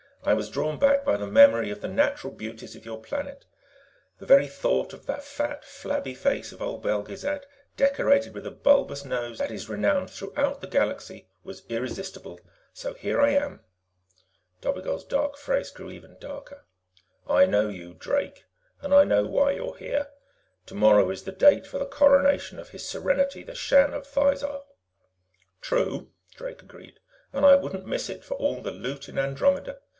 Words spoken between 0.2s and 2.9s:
"I was drawn back by the memory of the natural beauties of